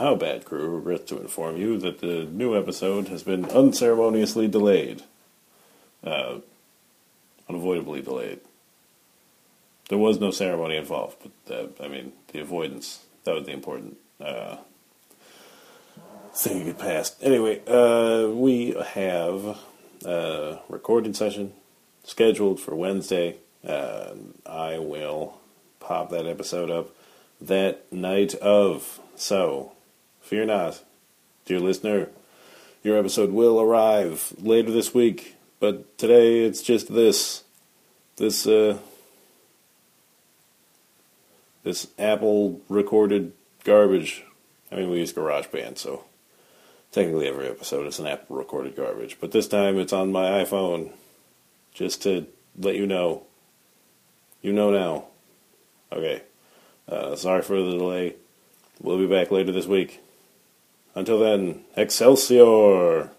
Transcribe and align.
How 0.00 0.14
Bad 0.14 0.46
Crew 0.46 0.70
regrets 0.70 1.04
to 1.10 1.20
inform 1.20 1.58
you 1.58 1.76
that 1.78 2.00
the 2.00 2.24
new 2.24 2.56
episode 2.56 3.08
has 3.08 3.22
been 3.22 3.44
unceremoniously 3.44 4.48
delayed. 4.48 5.02
Uh, 6.02 6.38
unavoidably 7.48 8.00
delayed. 8.00 8.40
There 9.90 9.98
was 9.98 10.18
no 10.18 10.30
ceremony 10.30 10.76
involved, 10.76 11.16
but 11.22 11.54
uh, 11.54 11.84
I 11.84 11.88
mean, 11.88 12.12
the 12.32 12.40
avoidance, 12.40 13.00
that 13.24 13.34
was 13.34 13.44
the 13.44 13.52
important 13.52 13.98
uh, 14.18 14.56
thing 16.32 16.60
to 16.60 16.64
get 16.64 16.78
past. 16.78 17.16
Anyway, 17.20 17.60
uh, 17.66 18.30
we 18.30 18.74
have 18.94 19.58
a 20.06 20.60
recording 20.70 21.12
session 21.12 21.52
scheduled 22.04 22.58
for 22.58 22.74
Wednesday. 22.74 23.36
Uh, 23.66 24.12
I 24.46 24.78
will 24.78 25.38
pop 25.78 26.08
that 26.10 26.26
episode 26.26 26.70
up 26.70 26.96
that 27.38 27.92
night 27.92 28.34
of. 28.36 29.00
So, 29.16 29.72
fear 30.20 30.44
not, 30.44 30.82
dear 31.44 31.60
listener. 31.60 32.08
Your 32.82 32.98
episode 32.98 33.30
will 33.30 33.60
arrive 33.60 34.32
later 34.38 34.70
this 34.70 34.94
week, 34.94 35.36
but 35.58 35.98
today 35.98 36.40
it's 36.40 36.62
just 36.62 36.92
this. 36.92 37.44
This, 38.16 38.46
uh, 38.46 38.76
this 41.62 41.88
Apple 41.98 42.60
recorded 42.68 43.32
garbage. 43.64 44.24
I 44.70 44.76
mean, 44.76 44.90
we 44.90 44.98
use 44.98 45.12
GarageBand, 45.12 45.78
so 45.78 46.04
technically 46.92 47.28
every 47.28 47.48
episode 47.48 47.86
is 47.86 47.98
an 47.98 48.06
Apple 48.06 48.36
recorded 48.36 48.76
garbage. 48.76 49.18
But 49.20 49.32
this 49.32 49.48
time 49.48 49.78
it's 49.78 49.92
on 49.92 50.12
my 50.12 50.44
iPhone, 50.44 50.92
just 51.72 52.02
to 52.02 52.26
let 52.58 52.76
you 52.76 52.86
know. 52.86 53.24
You 54.42 54.52
know 54.52 54.70
now. 54.70 55.04
Okay. 55.92 56.22
Uh, 56.88 57.16
sorry 57.16 57.42
for 57.42 57.60
the 57.60 57.72
delay. 57.72 58.16
We'll 58.80 58.98
be 58.98 59.06
back 59.06 59.30
later 59.30 59.52
this 59.52 59.66
week. 59.66 60.00
Until 60.94 61.20
then, 61.20 61.64
Excelsior! 61.76 63.10